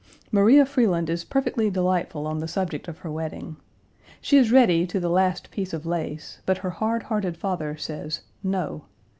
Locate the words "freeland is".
0.65-1.23